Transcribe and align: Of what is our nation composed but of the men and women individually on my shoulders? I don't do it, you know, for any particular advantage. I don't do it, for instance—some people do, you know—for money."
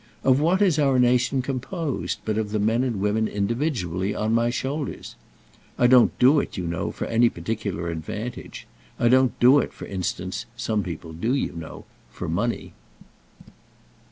Of 0.23 0.39
what 0.39 0.63
is 0.63 0.79
our 0.79 0.97
nation 0.97 1.43
composed 1.43 2.21
but 2.25 2.35
of 2.39 2.49
the 2.49 2.57
men 2.59 2.83
and 2.83 2.99
women 3.01 3.27
individually 3.27 4.15
on 4.15 4.33
my 4.33 4.49
shoulders? 4.49 5.13
I 5.77 5.85
don't 5.85 6.17
do 6.17 6.39
it, 6.39 6.57
you 6.57 6.65
know, 6.65 6.91
for 6.91 7.05
any 7.05 7.29
particular 7.29 7.87
advantage. 7.89 8.65
I 8.99 9.09
don't 9.09 9.39
do 9.39 9.59
it, 9.59 9.71
for 9.71 9.85
instance—some 9.85 10.81
people 10.81 11.13
do, 11.13 11.35
you 11.35 11.51
know—for 11.53 12.27
money." 12.27 12.73